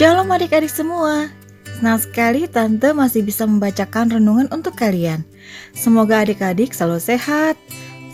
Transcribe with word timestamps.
Shalom 0.00 0.32
adik-adik 0.32 0.72
semua. 0.72 1.28
Senang 1.76 2.00
sekali 2.00 2.48
Tante 2.48 2.88
masih 2.96 3.20
bisa 3.20 3.44
membacakan 3.44 4.08
renungan 4.08 4.48
untuk 4.48 4.72
kalian. 4.72 5.28
Semoga 5.76 6.24
adik-adik 6.24 6.72
selalu 6.72 7.04
sehat, 7.04 7.52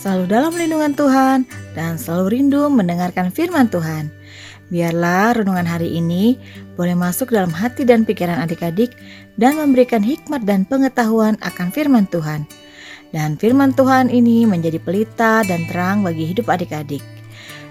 selalu 0.03 0.27
dalam 0.27 0.50
lindungan 0.59 0.99
Tuhan, 0.99 1.46
dan 1.79 1.95
selalu 1.95 2.35
rindu 2.35 2.67
mendengarkan 2.67 3.30
firman 3.30 3.71
Tuhan. 3.71 4.11
Biarlah 4.67 5.39
renungan 5.39 5.63
hari 5.63 5.94
ini 5.94 6.35
boleh 6.75 6.99
masuk 6.99 7.30
dalam 7.30 7.54
hati 7.54 7.86
dan 7.86 8.03
pikiran 8.03 8.43
adik-adik 8.43 8.91
dan 9.39 9.55
memberikan 9.55 10.03
hikmat 10.03 10.43
dan 10.43 10.66
pengetahuan 10.66 11.39
akan 11.39 11.71
firman 11.71 12.11
Tuhan. 12.11 12.50
Dan 13.14 13.39
firman 13.39 13.71
Tuhan 13.79 14.11
ini 14.11 14.43
menjadi 14.43 14.82
pelita 14.82 15.46
dan 15.46 15.71
terang 15.71 16.03
bagi 16.03 16.35
hidup 16.35 16.50
adik-adik. 16.50 17.07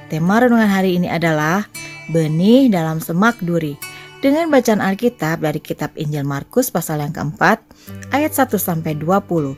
Tema 0.07 0.39
renungan 0.39 0.71
hari 0.71 1.03
ini 1.03 1.11
adalah 1.11 1.67
benih 2.15 2.71
dalam 2.71 3.03
semak 3.03 3.35
duri. 3.43 3.84
Dengan 4.25 4.49
bacaan 4.49 4.81
Alkitab 4.81 5.45
dari 5.45 5.61
kitab 5.61 5.93
Injil 5.93 6.25
Markus 6.25 6.73
pasal 6.73 6.97
yang 6.97 7.13
keempat 7.13 7.61
ayat 8.09 8.33
1 8.33 8.57
sampai 8.57 8.97
20. 8.97 9.53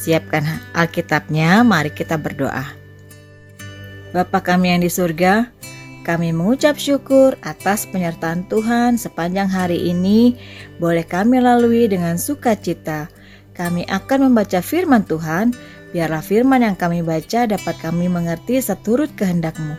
Siapkan 0.00 0.40
Alkitabnya, 0.72 1.60
mari 1.60 1.92
kita 1.92 2.16
berdoa. 2.16 2.64
Bapa 4.16 4.40
kami 4.40 4.72
yang 4.72 4.80
di 4.80 4.88
surga, 4.88 5.52
kami 6.00 6.32
mengucap 6.32 6.80
syukur 6.80 7.36
atas 7.44 7.84
penyertaan 7.92 8.48
Tuhan 8.48 8.96
sepanjang 8.96 9.52
hari 9.52 9.92
ini. 9.92 10.32
Boleh 10.80 11.04
kami 11.04 11.36
lalui 11.36 11.84
dengan 11.84 12.16
sukacita. 12.16 13.12
Kami 13.52 13.84
akan 13.84 14.32
membaca 14.32 14.64
firman 14.64 15.04
Tuhan. 15.04 15.52
Biarlah 15.90 16.22
firman 16.22 16.62
yang 16.62 16.78
kami 16.78 17.02
baca 17.02 17.50
dapat 17.50 17.74
kami 17.82 18.06
mengerti 18.06 18.62
seturut 18.62 19.10
kehendak-Mu. 19.18 19.74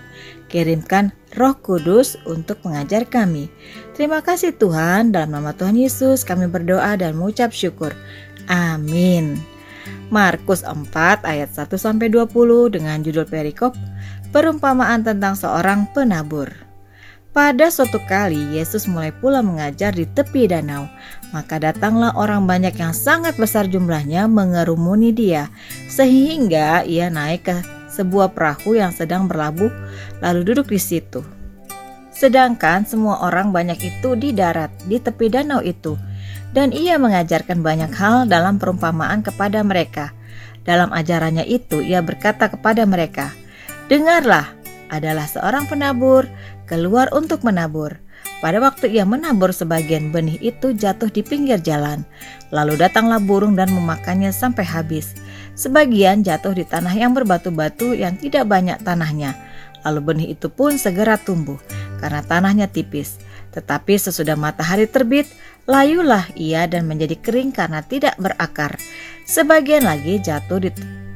Kirimkan 0.52 1.16
Roh 1.40 1.56
Kudus 1.56 2.20
untuk 2.28 2.60
mengajar 2.68 3.08
kami. 3.08 3.48
Terima 3.96 4.20
kasih 4.20 4.52
Tuhan, 4.52 5.16
dalam 5.16 5.32
nama 5.32 5.56
Tuhan 5.56 5.80
Yesus 5.80 6.28
kami 6.28 6.52
berdoa 6.52 7.00
dan 7.00 7.16
mengucap 7.16 7.56
syukur. 7.56 7.96
Amin. 8.52 9.40
Markus 10.12 10.68
4 10.68 11.24
ayat 11.24 11.56
1 11.56 11.72
sampai 11.80 12.12
20 12.12 12.76
dengan 12.76 13.00
judul 13.00 13.24
perikop 13.24 13.72
Perumpamaan 14.32 15.04
tentang 15.04 15.36
seorang 15.36 15.92
penabur. 15.92 16.71
Pada 17.32 17.72
suatu 17.72 17.96
kali 18.12 18.60
Yesus 18.60 18.92
mulai 18.92 19.16
pula 19.16 19.40
mengajar 19.40 19.96
di 19.96 20.04
tepi 20.04 20.52
danau, 20.52 20.92
maka 21.32 21.64
datanglah 21.64 22.12
orang 22.20 22.44
banyak 22.44 22.76
yang 22.76 22.92
sangat 22.92 23.40
besar 23.40 23.72
jumlahnya 23.72 24.28
mengerumuni 24.28 25.16
dia, 25.16 25.48
sehingga 25.88 26.84
ia 26.84 27.08
naik 27.08 27.48
ke 27.48 27.56
sebuah 27.88 28.36
perahu 28.36 28.76
yang 28.76 28.92
sedang 28.92 29.32
berlabuh, 29.32 29.72
lalu 30.20 30.44
duduk 30.44 30.76
di 30.76 30.80
situ. 30.84 31.24
Sedangkan 32.12 32.84
semua 32.84 33.24
orang 33.24 33.56
banyak 33.56 33.80
itu 33.80 34.20
di 34.20 34.36
darat, 34.36 34.76
di 34.84 35.00
tepi 35.00 35.32
danau 35.32 35.64
itu, 35.64 35.96
dan 36.52 36.76
ia 36.76 37.00
mengajarkan 37.00 37.64
banyak 37.64 37.96
hal 37.96 38.28
dalam 38.28 38.60
perumpamaan 38.60 39.24
kepada 39.24 39.64
mereka. 39.64 40.12
Dalam 40.68 40.92
ajarannya 40.92 41.48
itu, 41.48 41.80
ia 41.80 42.04
berkata 42.04 42.52
kepada 42.52 42.84
mereka, 42.84 43.32
Dengarlah, 43.88 44.61
adalah 44.92 45.26
seorang 45.26 45.66
penabur 45.72 46.28
keluar 46.68 47.08
untuk 47.16 47.42
menabur. 47.48 47.98
Pada 48.42 48.58
waktu 48.58 48.90
ia 48.94 49.06
menabur 49.06 49.54
sebagian 49.54 50.10
benih 50.10 50.38
itu 50.42 50.74
jatuh 50.74 51.10
di 51.10 51.22
pinggir 51.22 51.62
jalan. 51.62 52.06
Lalu 52.50 52.78
datanglah 52.78 53.22
burung 53.22 53.58
dan 53.58 53.70
memakannya 53.72 54.34
sampai 54.34 54.66
habis. 54.66 55.14
Sebagian 55.54 56.26
jatuh 56.26 56.54
di 56.58 56.66
tanah 56.66 56.94
yang 56.94 57.14
berbatu-batu 57.14 57.94
yang 57.94 58.18
tidak 58.18 58.50
banyak 58.50 58.82
tanahnya. 58.82 59.38
Lalu 59.86 60.00
benih 60.02 60.28
itu 60.38 60.50
pun 60.50 60.78
segera 60.78 61.18
tumbuh 61.18 61.58
karena 62.02 62.22
tanahnya 62.26 62.66
tipis. 62.70 63.22
Tetapi 63.52 64.00
sesudah 64.00 64.40
matahari 64.40 64.88
terbit, 64.88 65.28
layulah 65.68 66.26
ia 66.34 66.66
dan 66.66 66.88
menjadi 66.88 67.20
kering 67.20 67.52
karena 67.52 67.84
tidak 67.86 68.16
berakar. 68.18 68.80
Sebagian 69.28 69.86
lagi 69.86 70.18
jatuh 70.18 70.66
di 70.66 70.70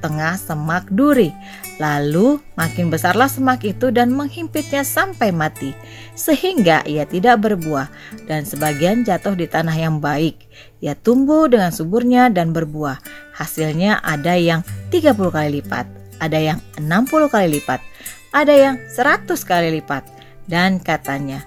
tengah 0.06 0.38
semak 0.38 0.86
duri. 0.94 1.34
Lalu 1.82 2.38
makin 2.54 2.94
besarlah 2.94 3.26
semak 3.26 3.66
itu 3.66 3.90
dan 3.90 4.14
menghimpitnya 4.14 4.86
sampai 4.86 5.34
mati, 5.34 5.74
sehingga 6.14 6.86
ia 6.86 7.10
tidak 7.10 7.42
berbuah, 7.42 7.90
dan 8.30 8.46
sebagian 8.46 9.02
jatuh 9.02 9.34
di 9.34 9.50
tanah 9.50 9.74
yang 9.74 9.98
baik. 9.98 10.46
Ia 10.86 10.94
tumbuh 10.94 11.50
dengan 11.50 11.74
suburnya 11.74 12.30
dan 12.30 12.54
berbuah. 12.54 13.02
Hasilnya 13.34 14.06
ada 14.06 14.38
yang 14.38 14.62
30 14.94 15.18
kali 15.34 15.60
lipat, 15.60 15.90
ada 16.22 16.38
yang 16.38 16.62
60 16.78 17.34
kali 17.34 17.60
lipat, 17.60 17.82
ada 18.30 18.54
yang 18.54 18.76
100 18.88 19.28
kali 19.44 19.82
lipat. 19.82 20.06
Dan 20.46 20.78
katanya, 20.78 21.42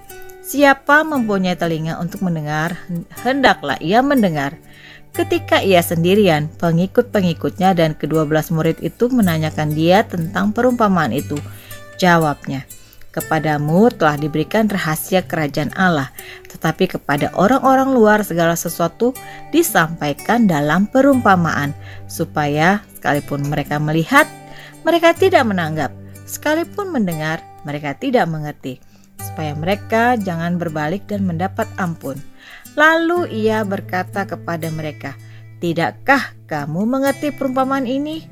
siapa 0.48 1.04
mempunyai 1.04 1.60
telinga 1.60 2.00
untuk 2.00 2.24
mendengar, 2.24 2.80
hendaklah 3.20 3.76
ia 3.84 4.00
mendengar. 4.00 4.56
Ketika 5.12 5.60
ia 5.60 5.84
sendirian, 5.84 6.48
pengikut-pengikutnya 6.56 7.76
dan 7.76 7.92
kedua 7.92 8.24
belas 8.24 8.48
murid 8.48 8.80
itu 8.80 9.12
menanyakan 9.12 9.76
dia 9.76 10.08
tentang 10.08 10.56
perumpamaan 10.56 11.12
itu. 11.12 11.36
Jawabnya, 12.00 12.64
Kepadamu 13.08 13.88
telah 13.88 14.20
diberikan 14.20 14.68
rahasia 14.70 15.24
kerajaan 15.24 15.72
Allah, 15.74 16.12
tetapi 16.52 16.86
kepada 16.86 17.32
orang-orang 17.34 17.90
luar 17.90 18.20
segala 18.20 18.52
sesuatu 18.52 19.16
disampaikan 19.50 20.44
dalam 20.44 20.84
perumpamaan, 20.86 21.72
supaya 22.06 22.84
sekalipun 23.00 23.48
mereka 23.48 23.80
melihat, 23.80 24.28
mereka 24.84 25.16
tidak 25.16 25.42
menanggap, 25.48 25.90
sekalipun 26.28 26.92
mendengar, 26.92 27.40
mereka 27.64 27.96
tidak 27.96 28.28
mengerti, 28.28 28.78
supaya 29.20 29.54
mereka 29.54 30.14
jangan 30.18 30.56
berbalik 30.56 31.06
dan 31.10 31.26
mendapat 31.26 31.66
ampun. 31.78 32.18
Lalu 32.78 33.30
ia 33.34 33.66
berkata 33.66 34.22
kepada 34.22 34.70
mereka, 34.70 35.18
"Tidakkah 35.58 36.34
kamu 36.46 36.86
mengerti 36.86 37.34
perumpamaan 37.34 37.84
ini? 37.84 38.22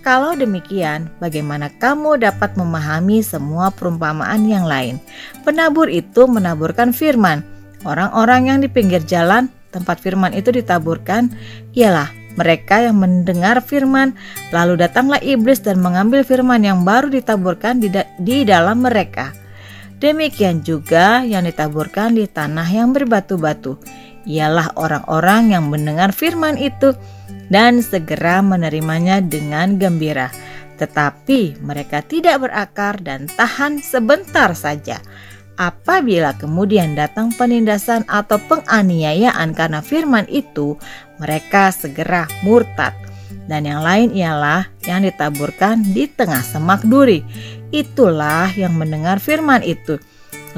Kalau 0.00 0.32
demikian, 0.32 1.12
bagaimana 1.20 1.68
kamu 1.76 2.24
dapat 2.24 2.56
memahami 2.56 3.20
semua 3.20 3.68
perumpamaan 3.68 4.48
yang 4.48 4.64
lain?" 4.64 4.96
Penabur 5.44 5.92
itu 5.92 6.24
menaburkan 6.24 6.96
firman. 6.96 7.44
Orang-orang 7.84 8.52
yang 8.52 8.58
di 8.60 8.68
pinggir 8.68 9.00
jalan 9.04 9.48
tempat 9.72 10.00
firman 10.00 10.36
itu 10.36 10.52
ditaburkan 10.52 11.32
ialah 11.72 12.08
mereka 12.38 12.80
yang 12.80 13.00
mendengar 13.00 13.58
firman, 13.60 14.14
lalu 14.54 14.78
datanglah 14.78 15.18
iblis 15.20 15.60
dan 15.60 15.82
mengambil 15.82 16.22
firman 16.22 16.62
yang 16.62 16.86
baru 16.86 17.10
ditaburkan 17.10 17.82
di, 17.82 17.90
da 17.90 18.06
di 18.22 18.46
dalam 18.46 18.80
mereka. 18.80 19.39
Demikian 20.00 20.64
juga 20.64 21.20
yang 21.28 21.44
ditaburkan 21.44 22.16
di 22.16 22.24
tanah 22.24 22.64
yang 22.64 22.96
berbatu-batu. 22.96 23.76
Ialah 24.24 24.72
orang-orang 24.80 25.52
yang 25.52 25.68
mendengar 25.68 26.16
firman 26.16 26.56
itu 26.56 26.96
dan 27.52 27.84
segera 27.84 28.40
menerimanya 28.40 29.20
dengan 29.20 29.76
gembira. 29.76 30.32
Tetapi 30.80 31.60
mereka 31.60 32.00
tidak 32.00 32.48
berakar 32.48 32.96
dan 33.04 33.28
tahan 33.28 33.84
sebentar 33.84 34.56
saja. 34.56 35.04
Apabila 35.60 36.32
kemudian 36.40 36.96
datang 36.96 37.36
penindasan 37.36 38.08
atau 38.08 38.40
penganiayaan 38.40 39.52
karena 39.52 39.84
firman 39.84 40.24
itu, 40.32 40.80
mereka 41.20 41.68
segera 41.68 42.24
murtad. 42.40 42.96
Dan 43.44 43.68
yang 43.68 43.84
lain 43.84 44.16
ialah 44.16 44.64
yang 44.88 45.04
ditaburkan 45.04 45.84
di 45.84 46.08
tengah 46.08 46.40
semak 46.40 46.80
duri 46.88 47.20
itulah 47.70 48.50
yang 48.54 48.76
mendengar 48.76 49.18
firman 49.18 49.62
itu. 49.64 49.98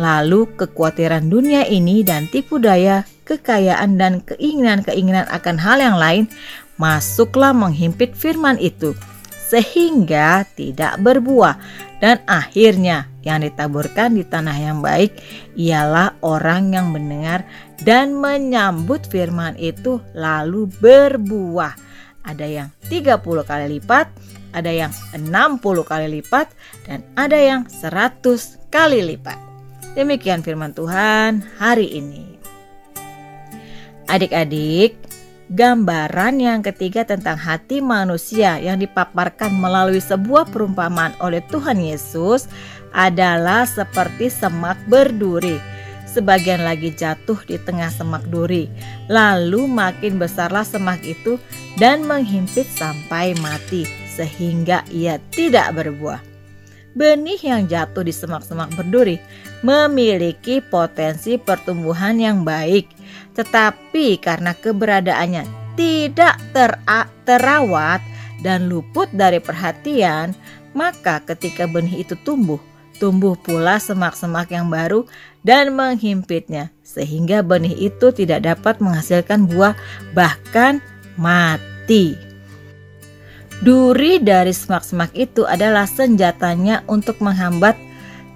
Lalu 0.00 0.48
kekhawatiran 0.56 1.28
dunia 1.28 1.68
ini 1.68 2.00
dan 2.00 2.24
tipu 2.32 2.56
daya, 2.56 3.04
kekayaan 3.28 4.00
dan 4.00 4.24
keinginan-keinginan 4.24 5.28
akan 5.28 5.56
hal 5.60 5.78
yang 5.80 5.96
lain 6.00 6.24
masuklah 6.80 7.52
menghimpit 7.52 8.16
firman 8.16 8.56
itu 8.56 8.96
sehingga 9.52 10.48
tidak 10.56 10.96
berbuah 11.04 11.60
dan 12.00 12.24
akhirnya 12.24 13.06
yang 13.20 13.44
ditaburkan 13.44 14.16
di 14.16 14.24
tanah 14.24 14.56
yang 14.56 14.80
baik 14.80 15.14
ialah 15.54 16.16
orang 16.24 16.72
yang 16.72 16.90
mendengar 16.90 17.44
dan 17.84 18.16
menyambut 18.16 19.04
firman 19.06 19.54
itu 19.60 20.00
lalu 20.16 20.66
berbuah 20.80 21.76
ada 22.24 22.46
yang 22.48 22.68
30 22.88 23.20
kali 23.22 23.78
lipat 23.78 24.08
ada 24.52 24.68
yang 24.68 24.92
60 25.16 25.60
kali 25.84 26.20
lipat, 26.20 26.52
dan 26.84 27.00
ada 27.16 27.36
yang 27.36 27.68
100 27.68 28.22
kali 28.68 29.00
lipat. 29.04 29.36
Demikian 29.92 30.40
firman 30.40 30.72
Tuhan 30.72 31.44
hari 31.60 31.88
ini. 32.00 32.40
Adik-adik, 34.08 34.96
gambaran 35.52 36.40
yang 36.40 36.60
ketiga 36.64 37.04
tentang 37.04 37.36
hati 37.36 37.84
manusia 37.84 38.56
yang 38.56 38.80
dipaparkan 38.80 39.52
melalui 39.52 40.00
sebuah 40.00 40.48
perumpamaan 40.48 41.12
oleh 41.20 41.44
Tuhan 41.52 41.80
Yesus 41.80 42.48
adalah 42.92 43.68
seperti 43.68 44.32
semak 44.32 44.80
berduri. 44.88 45.60
Sebagian 46.08 46.60
lagi 46.60 46.92
jatuh 46.92 47.40
di 47.48 47.56
tengah 47.56 47.88
semak 47.88 48.28
duri, 48.28 48.68
lalu 49.08 49.64
makin 49.64 50.20
besarlah 50.20 50.64
semak 50.64 51.00
itu 51.08 51.40
dan 51.80 52.04
menghimpit 52.04 52.68
sampai 52.68 53.32
mati 53.40 54.01
sehingga 54.12 54.84
ia 54.92 55.16
tidak 55.32 55.72
berbuah. 55.72 56.20
Benih 56.92 57.40
yang 57.40 57.64
jatuh 57.64 58.04
di 58.04 58.12
semak-semak 58.12 58.76
berduri 58.76 59.16
memiliki 59.64 60.60
potensi 60.60 61.40
pertumbuhan 61.40 62.20
yang 62.20 62.44
baik, 62.44 62.84
tetapi 63.32 64.20
karena 64.20 64.52
keberadaannya 64.52 65.48
tidak 65.72 66.36
tera 66.52 67.08
terawat 67.24 68.04
dan 68.44 68.68
luput 68.68 69.08
dari 69.16 69.40
perhatian, 69.40 70.36
maka 70.76 71.24
ketika 71.24 71.64
benih 71.64 72.04
itu 72.04 72.12
tumbuh, 72.28 72.60
tumbuh 73.00 73.40
pula 73.40 73.80
semak-semak 73.80 74.52
yang 74.52 74.68
baru 74.68 75.08
dan 75.40 75.72
menghimpitnya, 75.72 76.68
sehingga 76.84 77.40
benih 77.40 77.72
itu 77.88 78.12
tidak 78.12 78.44
dapat 78.44 78.84
menghasilkan 78.84 79.48
buah, 79.48 79.72
bahkan 80.12 80.84
mati. 81.16 82.31
Duri 83.62 84.18
dari 84.18 84.50
semak-semak 84.50 85.14
itu 85.14 85.46
adalah 85.46 85.86
senjatanya 85.86 86.82
untuk 86.90 87.22
menghambat 87.22 87.78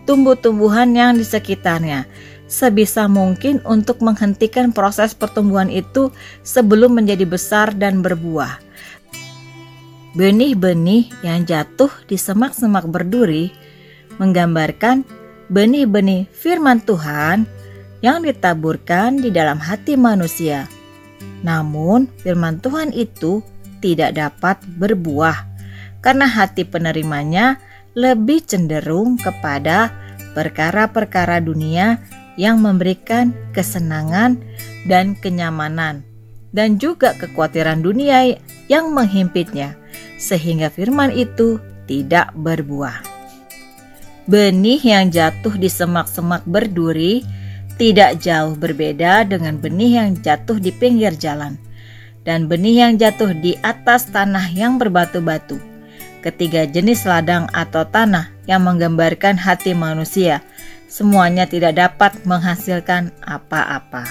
tumbuh-tumbuhan 0.06 0.94
yang 0.94 1.19
di 1.19 1.26
sekitarnya, 1.26 2.06
sebisa 2.46 3.11
mungkin 3.11 3.58
untuk 3.67 4.06
menghentikan 4.06 4.70
proses 4.70 5.19
pertumbuhan 5.19 5.67
itu 5.67 6.14
sebelum 6.46 6.94
menjadi 6.94 7.26
besar 7.26 7.75
dan 7.75 8.06
berbuah. 8.06 8.62
Benih-benih 10.14 11.11
yang 11.26 11.43
jatuh 11.43 11.90
di 12.06 12.14
semak-semak 12.14 12.87
berduri 12.87 13.50
menggambarkan 14.23 15.02
benih-benih 15.50 16.31
firman 16.31 16.78
Tuhan 16.87 17.50
yang 17.99 18.23
ditaburkan 18.23 19.19
di 19.19 19.34
dalam 19.34 19.58
hati 19.58 19.99
manusia. 19.99 20.70
Namun, 21.43 22.06
firman 22.23 22.62
Tuhan 22.62 22.94
itu 22.94 23.43
tidak 23.81 24.17
dapat 24.17 24.61
berbuah 24.76 25.46
karena 26.00 26.26
hati 26.28 26.62
penerimanya 26.62 27.58
lebih 27.96 28.44
cenderung 28.44 29.17
kepada 29.17 29.90
perkara-perkara 30.37 31.40
dunia 31.40 31.99
yang 32.37 32.61
memberikan 32.61 33.32
kesenangan 33.56 34.37
dan 34.84 35.17
kenyamanan 35.17 36.05
dan 36.52 36.76
juga 36.76 37.17
kekhawatiran 37.17 37.81
dunia 37.81 38.37
yang 38.69 38.93
menghimpitnya 38.93 39.75
sehingga 40.20 40.69
firman 40.69 41.12
itu 41.12 41.61
tidak 41.88 42.32
berbuah. 42.37 43.00
Benih 44.26 44.82
yang 44.82 45.08
jatuh 45.08 45.55
di 45.55 45.70
semak-semak 45.70 46.43
berduri 46.44 47.23
tidak 47.76 48.19
jauh 48.25 48.56
berbeda 48.56 49.28
dengan 49.28 49.61
benih 49.61 50.02
yang 50.02 50.11
jatuh 50.19 50.58
di 50.58 50.73
pinggir 50.73 51.14
jalan 51.14 51.61
dan 52.26 52.50
benih 52.50 52.82
yang 52.84 52.99
jatuh 52.99 53.31
di 53.32 53.55
atas 53.62 54.11
tanah 54.11 54.50
yang 54.50 54.76
berbatu-batu. 54.76 55.62
Ketiga 56.20 56.67
jenis 56.67 57.06
ladang 57.06 57.46
atau 57.55 57.87
tanah 57.87 58.34
yang 58.50 58.67
menggambarkan 58.67 59.38
hati 59.38 59.78
manusia, 59.78 60.43
semuanya 60.90 61.46
tidak 61.46 61.78
dapat 61.78 62.19
menghasilkan 62.26 63.14
apa-apa. 63.23 64.02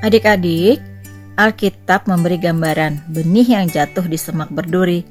Adik-adik, 0.00 0.80
Alkitab 1.36 2.08
memberi 2.08 2.40
gambaran 2.40 3.12
benih 3.12 3.60
yang 3.60 3.68
jatuh 3.68 4.08
di 4.08 4.16
semak 4.16 4.48
berduri, 4.48 5.04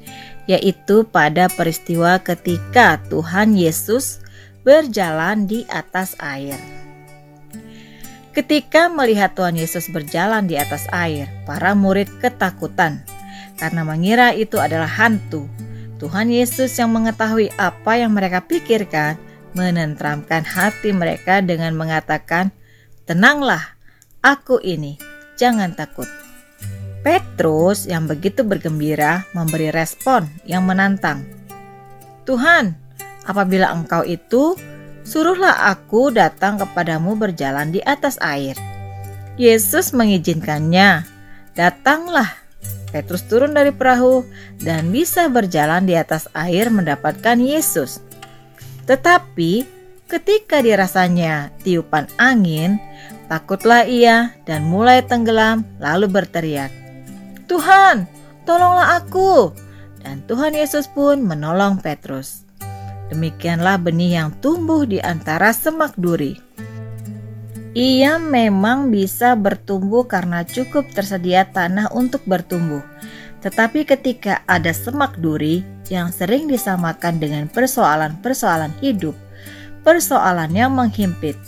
yaitu 0.50 1.06
pada 1.06 1.46
peristiwa 1.46 2.18
ketika 2.18 2.98
Tuhan 3.06 3.54
Yesus 3.54 4.18
berjalan 4.66 5.46
di 5.46 5.62
atas 5.70 6.18
air. 6.18 6.79
Ketika 8.30 8.86
melihat 8.86 9.34
Tuhan 9.34 9.58
Yesus 9.58 9.90
berjalan 9.90 10.46
di 10.46 10.54
atas 10.54 10.86
air, 10.94 11.26
para 11.50 11.74
murid 11.74 12.06
ketakutan 12.22 13.02
karena 13.58 13.82
mengira 13.82 14.30
itu 14.30 14.56
adalah 14.62 14.86
hantu. 14.86 15.50
Tuhan 15.98 16.32
Yesus 16.32 16.72
yang 16.78 16.94
mengetahui 16.94 17.52
apa 17.58 17.98
yang 17.98 18.14
mereka 18.16 18.40
pikirkan, 18.46 19.18
menentramkan 19.52 20.46
hati 20.46 20.94
mereka 20.94 21.42
dengan 21.42 21.74
mengatakan, 21.76 22.54
"Tenanglah, 23.04 23.76
aku 24.22 24.62
ini, 24.62 24.96
jangan 25.36 25.74
takut." 25.74 26.06
Petrus 27.02 27.84
yang 27.84 28.06
begitu 28.06 28.46
bergembira 28.46 29.26
memberi 29.34 29.74
respon 29.74 30.30
yang 30.46 30.64
menantang. 30.64 31.26
"Tuhan, 32.24 32.78
apabila 33.26 33.74
Engkau 33.74 34.06
itu 34.06 34.56
Suruhlah 35.02 35.72
aku 35.72 36.12
datang 36.12 36.60
kepadamu 36.60 37.16
berjalan 37.16 37.72
di 37.72 37.80
atas 37.82 38.20
air. 38.20 38.54
Yesus 39.40 39.96
mengizinkannya. 39.96 41.08
Datanglah. 41.56 42.28
Petrus 42.90 43.22
turun 43.24 43.54
dari 43.54 43.70
perahu 43.70 44.26
dan 44.60 44.90
bisa 44.90 45.30
berjalan 45.30 45.86
di 45.86 45.94
atas 45.94 46.26
air 46.34 46.68
mendapatkan 46.68 47.38
Yesus. 47.38 48.02
Tetapi 48.90 49.64
ketika 50.10 50.58
dirasanya 50.58 51.54
tiupan 51.62 52.10
angin, 52.18 52.82
takutlah 53.30 53.86
ia 53.86 54.34
dan 54.42 54.66
mulai 54.66 55.06
tenggelam 55.06 55.62
lalu 55.78 56.10
berteriak, 56.10 56.74
"Tuhan, 57.46 58.10
tolonglah 58.42 58.98
aku!" 58.98 59.54
Dan 60.02 60.26
Tuhan 60.26 60.58
Yesus 60.58 60.90
pun 60.90 61.22
menolong 61.22 61.78
Petrus. 61.78 62.49
Demikianlah 63.10 63.82
benih 63.82 64.22
yang 64.22 64.30
tumbuh 64.38 64.86
di 64.86 65.02
antara 65.02 65.50
semak 65.50 65.98
duri. 65.98 66.38
Ia 67.74 68.18
memang 68.18 68.90
bisa 68.90 69.38
bertumbuh 69.38 70.06
karena 70.06 70.42
cukup 70.42 70.90
tersedia 70.90 71.46
tanah 71.46 71.90
untuk 71.94 72.22
bertumbuh. 72.26 72.82
Tetapi 73.42 73.86
ketika 73.86 74.42
ada 74.46 74.70
semak 74.74 75.18
duri 75.18 75.62
yang 75.90 76.10
sering 76.14 76.46
disamakan 76.46 77.18
dengan 77.22 77.46
persoalan-persoalan 77.50 78.74
hidup, 78.82 79.14
persoalannya 79.82 80.66
menghimpit. 80.70 81.38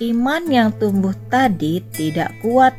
Iman 0.00 0.48
yang 0.50 0.74
tumbuh 0.74 1.14
tadi 1.30 1.78
tidak 1.94 2.32
kuat, 2.42 2.74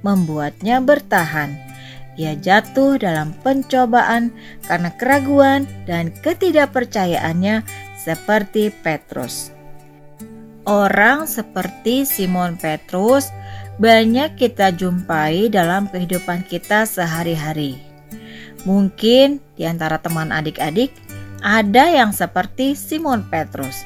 membuatnya 0.00 0.78
bertahan. 0.78 1.71
Ia 2.20 2.36
jatuh 2.36 3.00
dalam 3.00 3.32
pencobaan 3.40 4.36
karena 4.68 4.92
keraguan 5.00 5.64
dan 5.88 6.12
ketidakpercayaannya 6.20 7.64
seperti 7.96 8.68
Petrus. 8.84 9.54
Orang 10.68 11.24
seperti 11.24 12.04
Simon 12.04 12.54
Petrus 12.60 13.32
banyak 13.80 14.36
kita 14.36 14.70
jumpai 14.76 15.48
dalam 15.48 15.88
kehidupan 15.88 16.44
kita 16.46 16.84
sehari-hari. 16.84 17.80
Mungkin 18.62 19.42
di 19.58 19.64
antara 19.66 19.98
teman 19.98 20.30
adik-adik 20.30 20.92
ada 21.42 21.90
yang 21.90 22.14
seperti 22.14 22.78
Simon 22.78 23.26
Petrus. 23.26 23.82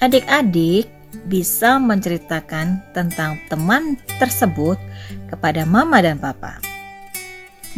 Adik-adik 0.00 0.88
bisa 1.28 1.76
menceritakan 1.76 2.80
tentang 2.96 3.36
teman 3.52 4.00
tersebut 4.16 4.80
kepada 5.28 5.68
mama 5.68 6.00
dan 6.00 6.16
papa. 6.16 6.69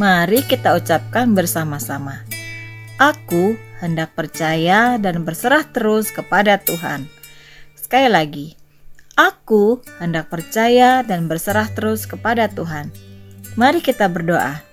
Mari 0.01 0.41
kita 0.49 0.73
ucapkan 0.73 1.37
bersama-sama. 1.37 2.25
Aku 2.97 3.61
hendak 3.85 4.17
percaya 4.17 4.97
dan 4.97 5.21
berserah 5.21 5.69
terus 5.69 6.09
kepada 6.09 6.57
Tuhan. 6.57 7.05
Sekali 7.77 8.09
lagi, 8.09 8.57
aku 9.21 9.85
hendak 10.01 10.33
percaya 10.33 11.05
dan 11.05 11.29
berserah 11.29 11.69
terus 11.69 12.09
kepada 12.09 12.49
Tuhan. 12.49 12.89
Mari 13.61 13.85
kita 13.85 14.09
berdoa. 14.09 14.65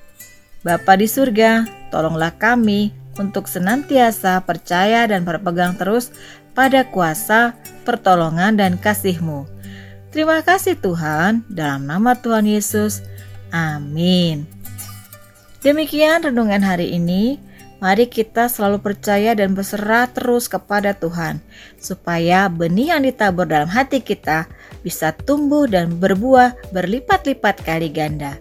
Bapa 0.64 0.96
di 0.96 1.12
surga, 1.12 1.68
tolonglah 1.92 2.40
kami 2.40 2.96
untuk 3.20 3.52
senantiasa 3.52 4.40
percaya 4.48 5.04
dan 5.04 5.28
berpegang 5.28 5.76
terus 5.76 6.16
pada 6.56 6.88
kuasa, 6.88 7.60
pertolongan, 7.84 8.56
dan 8.56 8.80
kasih-Mu. 8.80 9.44
Terima 10.16 10.40
kasih 10.48 10.80
Tuhan, 10.80 11.44
dalam 11.52 11.84
nama 11.84 12.16
Tuhan 12.16 12.48
Yesus. 12.48 13.04
Amin. 13.52 14.59
Demikian 15.60 16.24
renungan 16.24 16.64
hari 16.64 16.96
ini. 16.96 17.36
Mari 17.80 18.12
kita 18.12 18.52
selalu 18.52 18.84
percaya 18.84 19.32
dan 19.32 19.56
berserah 19.56 20.12
terus 20.12 20.52
kepada 20.52 20.92
Tuhan, 20.92 21.40
supaya 21.80 22.52
benih 22.52 22.92
yang 22.92 23.08
ditabur 23.08 23.48
dalam 23.48 23.72
hati 23.72 24.04
kita 24.04 24.52
bisa 24.84 25.16
tumbuh 25.16 25.64
dan 25.64 25.96
berbuah 25.96 26.76
berlipat-lipat 26.76 27.64
kali 27.64 27.88
ganda. 27.88 28.36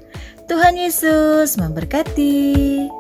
Tuhan 0.51 0.75
Yesus 0.75 1.55
memberkati. 1.55 2.98